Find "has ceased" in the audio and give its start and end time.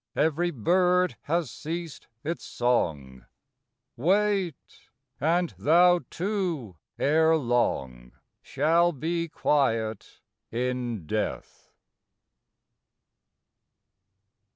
1.25-2.07